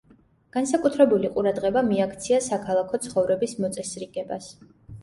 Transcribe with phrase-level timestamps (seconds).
[0.55, 4.55] განსაკუთრებული ყურადღება მიაქცია საქალაქო ცხოვრების მოწესრიგებას.